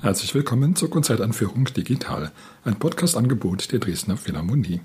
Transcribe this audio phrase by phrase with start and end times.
[0.00, 2.30] Herzlich willkommen zur Konzertanführung Digital,
[2.64, 4.80] ein Podcast-Angebot der Dresdner Philharmonie.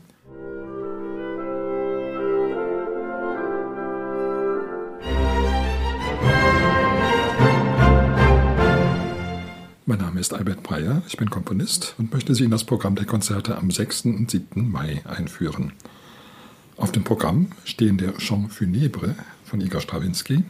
[9.86, 13.06] Mein Name ist Albert Breyer, ich bin Komponist und möchte Sie in das Programm der
[13.06, 14.06] Konzerte am 6.
[14.06, 14.72] und 7.
[14.72, 15.74] Mai einführen.
[16.76, 19.14] Auf dem Programm stehen der Chant funèbre
[19.46, 20.44] von Igor Strawinski,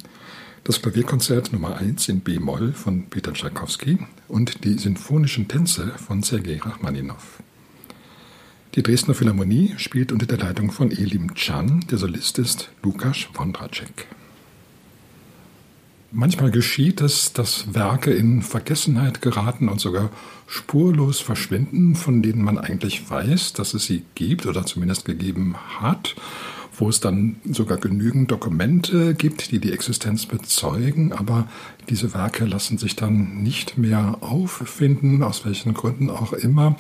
[0.64, 3.98] das Klavierkonzert Nummer 1 in B-Moll von Peter Tschaikowski
[4.30, 7.42] und die Sinfonischen Tänze von Sergei Rachmaninow.
[8.76, 14.08] Die Dresdner Philharmonie spielt unter der Leitung von Elim Can, der Solist ist Lukas Wondracek.
[16.12, 20.12] Manchmal geschieht es, dass Werke in Vergessenheit geraten und sogar
[20.48, 26.16] spurlos verschwinden, von denen man eigentlich weiß, dass es sie gibt oder zumindest gegeben hat
[26.78, 31.48] wo es dann sogar genügend Dokumente gibt, die die Existenz bezeugen, aber
[31.90, 36.76] diese Werke lassen sich dann nicht mehr auffinden, aus welchen Gründen auch immer.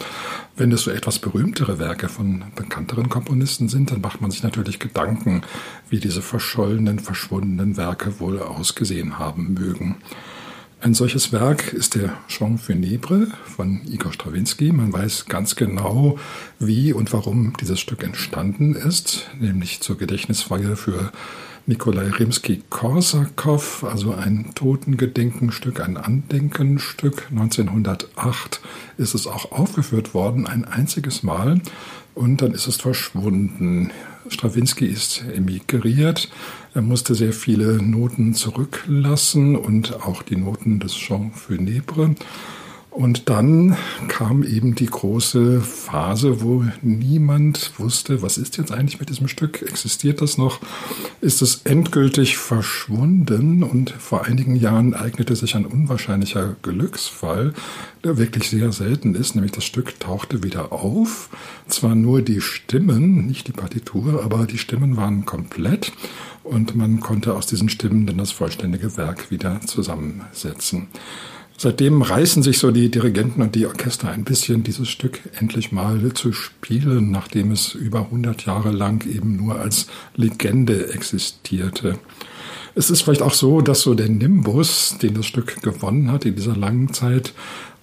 [0.55, 4.79] Wenn es so etwas berühmtere Werke von bekannteren Komponisten sind, dann macht man sich natürlich
[4.79, 5.41] Gedanken,
[5.89, 9.97] wie diese verschollenen, verschwundenen Werke wohl ausgesehen haben mögen.
[10.83, 14.73] Ein solches Werk ist der Chant funèbre von Igor Strawinski.
[14.73, 16.19] Man weiß ganz genau,
[16.59, 21.13] wie und warum dieses Stück entstanden ist, nämlich zur Gedächtnisfeier für
[21.65, 27.27] Nikolai Rimsky-Korsakow, also ein Totengedenkenstück, ein Andenkenstück.
[27.31, 28.59] 1908
[28.97, 31.61] ist es auch aufgeführt worden, ein einziges Mal,
[32.15, 33.91] und dann ist es verschwunden.
[34.27, 36.29] Strawinski ist emigriert.
[36.73, 42.15] Er musste sehr viele Noten zurücklassen und auch die Noten des Chant funèbre.
[42.93, 43.75] Und dann
[44.07, 49.63] kam eben die große Phase, wo niemand wusste, was ist jetzt eigentlich mit diesem Stück?
[49.63, 50.59] Existiert das noch?
[51.19, 53.63] Ist es endgültig verschwunden?
[53.63, 57.53] Und vor einigen Jahren eignete sich ein unwahrscheinlicher Glücksfall,
[58.03, 61.29] der wirklich sehr selten ist, nämlich das Stück tauchte wieder auf.
[61.67, 65.91] Zwar nur die Stimmen, nicht die Partitur, aber die Stimmen waren komplett
[66.43, 70.89] und man konnte aus diesen Stimmen dann das vollständige Werk wieder zusammensetzen.
[71.57, 76.13] Seitdem reißen sich so die Dirigenten und die Orchester ein bisschen, dieses Stück endlich mal
[76.13, 81.99] zu spielen, nachdem es über 100 Jahre lang eben nur als Legende existierte.
[82.75, 86.35] Es ist vielleicht auch so, dass so der Nimbus, den das Stück gewonnen hat in
[86.35, 87.33] dieser langen Zeit,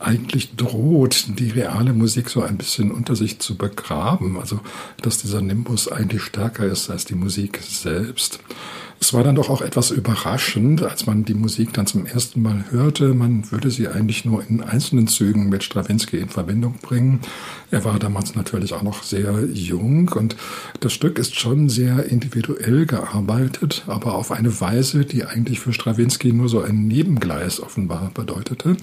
[0.00, 4.38] eigentlich droht, die reale Musik so ein bisschen unter sich zu begraben.
[4.38, 4.60] Also,
[5.00, 8.40] dass dieser Nimbus eigentlich stärker ist als die Musik selbst.
[9.02, 12.66] Es war dann doch auch etwas überraschend, als man die Musik dann zum ersten Mal
[12.70, 13.14] hörte.
[13.14, 17.20] Man würde sie eigentlich nur in einzelnen Zügen mit Stravinsky in Verbindung bringen.
[17.70, 20.36] Er war damals natürlich auch noch sehr jung und
[20.80, 26.34] das Stück ist schon sehr individuell gearbeitet, aber auf eine Weise, die eigentlich für Stravinsky
[26.34, 28.76] nur so ein Nebengleis offenbar bedeutete.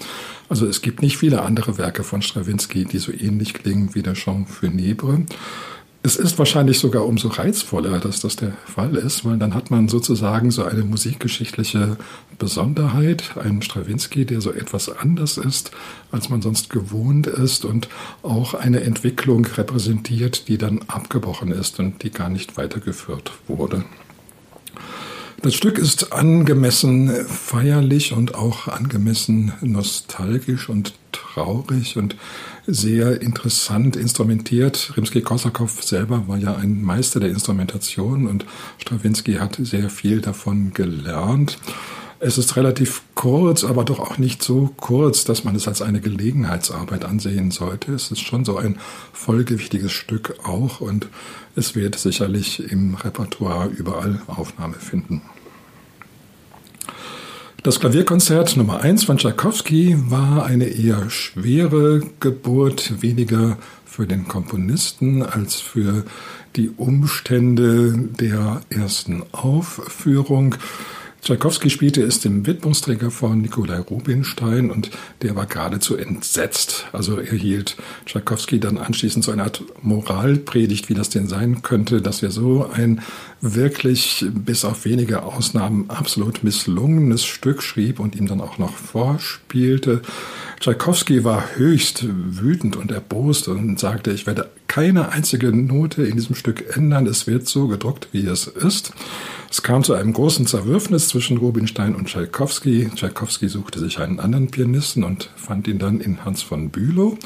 [0.48, 4.14] Also es gibt nicht viele andere Werke von Stravinsky, die so ähnlich klingen wie der
[4.14, 5.24] Chant funèbre.
[6.00, 9.88] Es ist wahrscheinlich sogar umso reizvoller, dass das der Fall ist, weil dann hat man
[9.88, 11.96] sozusagen so eine musikgeschichtliche
[12.38, 15.72] Besonderheit, einen Strawinski, der so etwas anders ist,
[16.12, 17.88] als man sonst gewohnt ist und
[18.22, 23.84] auch eine Entwicklung repräsentiert, die dann abgebrochen ist und die gar nicht weitergeführt wurde.
[25.42, 30.94] Das Stück ist angemessen feierlich und auch angemessen nostalgisch und
[31.32, 32.16] traurig und
[32.66, 34.92] sehr interessant instrumentiert.
[34.96, 38.44] Rimsky-Korsakow selber war ja ein Meister der Instrumentation und
[38.78, 41.58] Stravinsky hat sehr viel davon gelernt.
[42.20, 46.00] Es ist relativ kurz, aber doch auch nicht so kurz, dass man es als eine
[46.00, 47.92] Gelegenheitsarbeit ansehen sollte.
[47.92, 48.78] Es ist schon so ein
[49.12, 51.08] vollgewichtiges Stück auch und
[51.54, 55.22] es wird sicherlich im Repertoire überall Aufnahme finden.
[57.64, 65.24] Das Klavierkonzert Nummer 1 von Tchaikovsky war eine eher schwere Geburt, weniger für den Komponisten
[65.24, 66.04] als für
[66.54, 70.54] die Umstände der ersten Aufführung.
[71.28, 74.90] Tchaikovsky spielte es dem Widmungsträger von Nikolai Rubinstein und
[75.20, 76.86] der war geradezu entsetzt.
[76.92, 77.76] Also er hielt
[78.06, 82.70] Tchaikovsky dann anschließend so eine Art Moralpredigt, wie das denn sein könnte, dass er so
[82.72, 83.02] ein
[83.42, 90.00] wirklich bis auf wenige Ausnahmen absolut misslungenes Stück schrieb und ihm dann auch noch vorspielte.
[90.60, 96.34] Tchaikovsky war höchst wütend und erbost und sagte, ich werde keine einzige Note in diesem
[96.34, 98.92] Stück ändern, es wird so gedruckt, wie es ist.
[99.50, 102.90] Es kam zu einem großen Zerwürfnis zwischen Rubinstein und Tchaikovsky.
[102.94, 107.16] Tchaikovsky suchte sich einen anderen Pianisten und fand ihn dann in Hans von Bülow,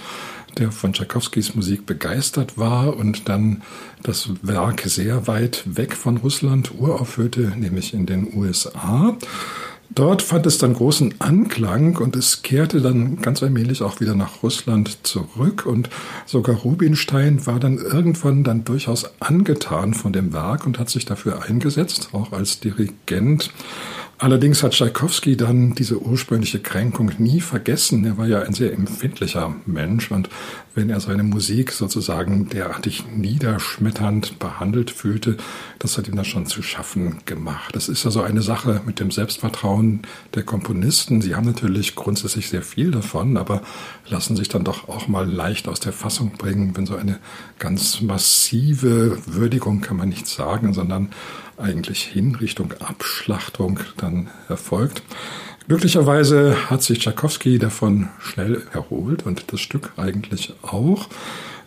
[0.59, 3.63] der von Tchaikovskys Musik begeistert war und dann
[4.03, 9.17] das Werk sehr weit weg von Russland uraufführte, nämlich in den USA.
[9.95, 14.43] Dort fand es dann großen Anklang und es kehrte dann ganz allmählich auch wieder nach
[14.43, 15.91] Russland zurück und
[16.25, 21.43] sogar Rubinstein war dann irgendwann dann durchaus angetan von dem Werk und hat sich dafür
[21.43, 23.51] eingesetzt, auch als Dirigent.
[24.23, 28.05] Allerdings hat Tschaikowski dann diese ursprüngliche Kränkung nie vergessen.
[28.05, 30.29] Er war ja ein sehr empfindlicher Mensch und
[30.77, 35.39] wenn er seine Musik sozusagen derartig niederschmetternd behandelt fühlte,
[35.81, 37.75] das hat ihm dann schon zu schaffen gemacht.
[37.75, 40.03] Das ist ja so eine Sache mit dem Selbstvertrauen
[40.37, 41.21] der Komponisten.
[41.21, 43.61] Sie haben natürlich grundsätzlich sehr viel davon, aber
[44.09, 47.19] lassen sich dann doch auch mal leicht aus der Fassung bringen, wenn so eine
[47.59, 51.11] ganz massive Würdigung kann man nicht sagen, sondern
[51.63, 54.12] eigentlich hin Richtung Abschlachtung dann
[54.49, 55.03] erfolgt.
[55.69, 61.09] Glücklicherweise hat sich Tchaikovsky davon schnell erholt und das Stück eigentlich auch.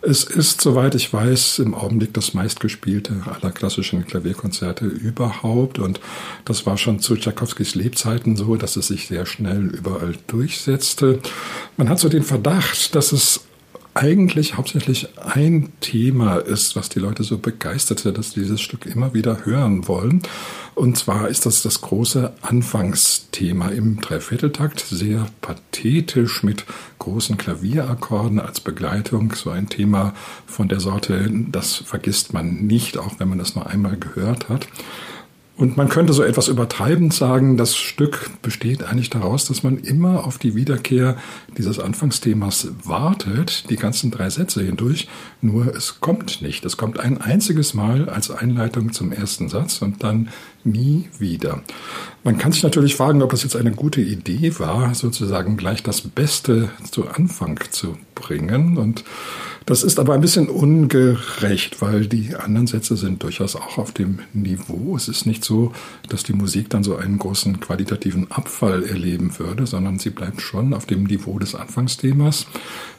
[0.07, 5.79] Es ist, soweit ich weiß, im Augenblick das meistgespielte aller klassischen Klavierkonzerte überhaupt.
[5.79, 5.99] Und
[6.43, 11.19] das war schon zu Tchaikovskis Lebzeiten so, dass es sich sehr schnell überall durchsetzte.
[11.77, 13.41] Man hat so den Verdacht, dass es
[13.95, 19.13] eigentlich hauptsächlich ein Thema ist, was die Leute so begeisterte, dass sie dieses Stück immer
[19.13, 20.21] wieder hören wollen.
[20.75, 26.65] Und zwar ist das das große Anfangsthema im Dreivierteltakt, sehr pathetisch mit
[26.99, 29.33] großen Klavierakkorden als Begleitung.
[29.33, 30.13] So ein Thema
[30.45, 34.67] von der Sorte, das vergisst man nicht, auch wenn man das nur einmal gehört hat.
[35.57, 40.25] Und man könnte so etwas übertreibend sagen, das Stück besteht eigentlich daraus, dass man immer
[40.25, 41.15] auf die Wiederkehr
[41.57, 45.07] dieses Anfangsthemas wartet, die ganzen drei Sätze hindurch,
[45.41, 46.65] nur es kommt nicht.
[46.65, 50.27] Es kommt ein einziges Mal als Einleitung zum ersten Satz und dann
[50.65, 51.61] nie wieder.
[52.25, 56.01] Man kann sich natürlich fragen, ob es jetzt eine gute Idee war, sozusagen gleich das
[56.01, 59.05] Beste zu Anfang zu bringen und
[59.65, 64.19] das ist aber ein bisschen ungerecht, weil die anderen Sätze sind durchaus auch auf dem
[64.31, 64.95] Niveau.
[64.95, 65.71] Es ist nicht so,
[66.07, 70.73] dass die Musik dann so einen großen qualitativen Abfall erleben würde, sondern sie bleibt schon
[70.73, 72.45] auf dem Niveau des Anfangsthemas.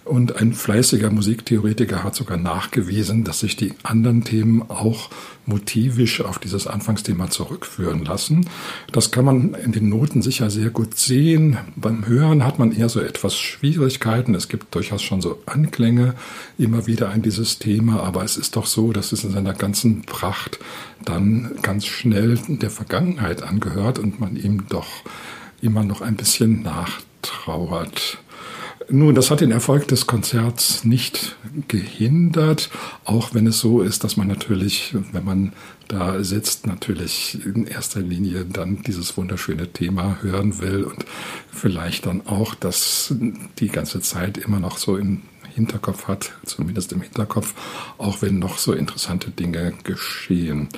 [0.04, 5.10] Und ein fleißiger Musiktheoretiker hat sogar nachgewiesen, dass sich die anderen Themen auch
[5.46, 8.48] motivisch auf dieses Anfangsthema zurückführen lassen.
[8.92, 11.58] Das kann man in den Noten sicher sehr gut sehen.
[11.74, 14.36] Beim Hören hat man eher so etwas Schwierigkeiten.
[14.36, 16.14] Es gibt durchaus schon so Anklänge
[16.58, 20.02] immer wieder an dieses Thema, aber es ist doch so, dass es in seiner ganzen
[20.02, 20.58] Pracht
[21.04, 24.86] dann ganz schnell der Vergangenheit angehört und man ihm doch
[25.60, 28.18] immer noch ein bisschen nachtrauert.
[28.88, 31.36] Nun, das hat den Erfolg des Konzerts nicht
[31.66, 32.70] gehindert,
[33.04, 35.52] auch wenn es so ist, dass man natürlich, wenn man
[35.88, 41.04] da sitzt, natürlich in erster Linie dann dieses wunderschöne Thema hören will und
[41.50, 43.12] vielleicht dann auch das
[43.58, 45.22] die ganze Zeit immer noch so im
[45.56, 47.54] Hinterkopf hat, zumindest im Hinterkopf,
[47.98, 50.68] auch wenn noch so interessante Dinge geschehen.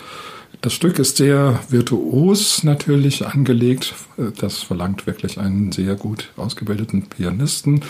[0.60, 3.94] Das Stück ist sehr virtuos natürlich angelegt.
[4.40, 7.82] Das verlangt wirklich einen sehr gut ausgebildeten Pianisten.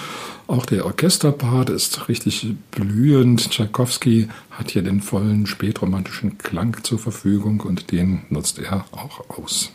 [0.46, 3.50] Auch der Orchesterpart ist richtig blühend.
[3.50, 9.72] Tchaikovsky hat hier den vollen spätromantischen Klang zur Verfügung und den nutzt er auch aus.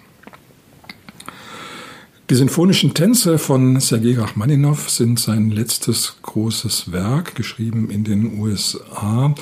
[2.30, 9.36] Die sinfonischen Tänze von Sergei Rachmaninow sind sein letztes großes Werk, geschrieben in den USA.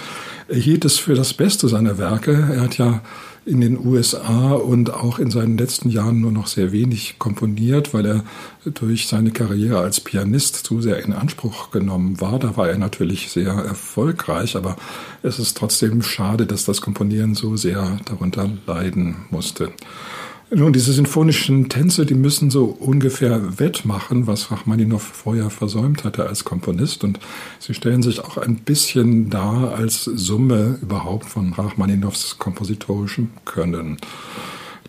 [0.48, 2.32] Er hielt es für das Beste seiner Werke.
[2.32, 3.02] Er hat ja
[3.46, 8.06] in den USA und auch in seinen letzten Jahren nur noch sehr wenig komponiert, weil
[8.08, 8.24] er
[8.66, 12.40] durch seine Karriere als Pianist zu sehr in Anspruch genommen war.
[12.40, 14.76] Da war er natürlich sehr erfolgreich, aber
[15.22, 19.72] es ist trotzdem schade, dass das Komponieren so sehr darunter leiden musste.
[20.54, 26.44] Nun, diese sinfonischen Tänze, die müssen so ungefähr wettmachen, was Rachmaninow vorher versäumt hatte als
[26.44, 27.06] Komponist.
[27.06, 27.20] Und
[27.60, 33.96] sie stellen sich auch ein bisschen dar als Summe überhaupt von Rachmaninows kompositorischem Können.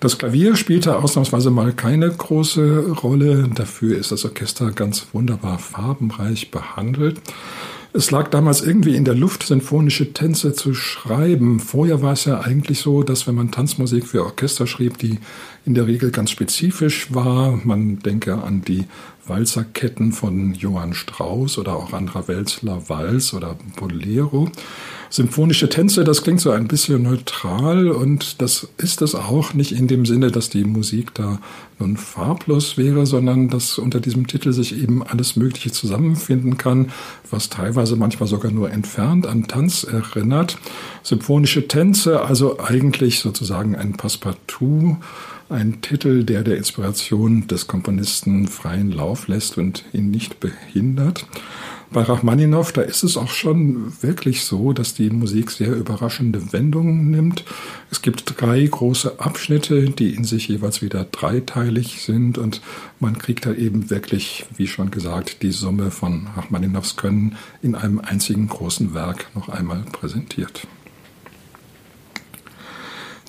[0.01, 3.49] Das Klavier spielte ausnahmsweise mal keine große Rolle.
[3.55, 7.21] Dafür ist das Orchester ganz wunderbar farbenreich behandelt.
[7.95, 11.61] Es lag damals irgendwie in der Luft, sinfonische Tänze zu schreiben.
[11.61, 15.19] Vorher war es ja eigentlich so, dass wenn man Tanzmusik für Orchester schrieb, die
[15.65, 18.85] in der Regel ganz spezifisch war, man denke an die
[19.27, 24.51] Walzerketten von Johann Strauss oder auch an Ravelsler Walz oder Bolero.
[25.11, 29.87] Symphonische Tänze, das klingt so ein bisschen neutral und das ist es auch nicht in
[29.87, 31.39] dem Sinne, dass die Musik da
[31.79, 36.91] nun farblos wäre, sondern dass unter diesem Titel sich eben alles Mögliche zusammenfinden kann,
[37.31, 40.57] was teilweise manchmal sogar nur entfernt an Tanz erinnert.
[41.03, 44.97] Symphonische Tänze, also eigentlich sozusagen ein Passepartout
[45.49, 51.27] ein Titel, der der Inspiration des Komponisten freien Lauf lässt und ihn nicht behindert.
[51.93, 57.11] Bei Rachmaninow, da ist es auch schon wirklich so, dass die Musik sehr überraschende Wendungen
[57.11, 57.45] nimmt.
[57.91, 62.63] Es gibt drei große Abschnitte, die in sich jeweils wieder dreiteilig sind und
[62.99, 68.01] man kriegt da eben wirklich, wie schon gesagt, die Summe von Rachmaninows Können in einem
[68.01, 70.67] einzigen großen Werk noch einmal präsentiert.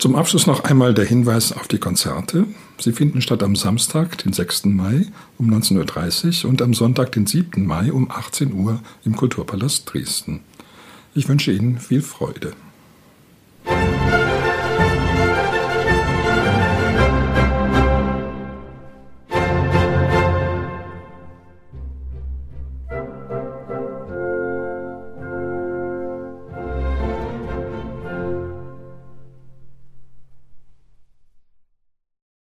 [0.04, 2.46] Zum Abschluss noch einmal der Hinweis auf die Konzerte.
[2.78, 4.66] Sie finden statt am Samstag, den 6.
[4.66, 5.06] Mai
[5.38, 7.66] um 19.30 Uhr und am Sonntag, den 7.
[7.66, 10.42] Mai um 18 Uhr im Kulturpalast Dresden.
[11.16, 12.52] Ich wünsche Ihnen viel Freude.